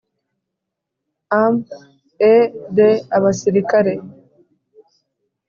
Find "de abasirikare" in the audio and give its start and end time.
2.75-3.93